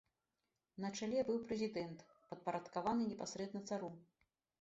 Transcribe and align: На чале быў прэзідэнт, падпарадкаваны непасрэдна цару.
На 0.85 0.89
чале 0.99 1.19
быў 1.27 1.37
прэзідэнт, 1.51 1.99
падпарадкаваны 2.31 3.03
непасрэдна 3.11 3.63
цару. 3.69 3.91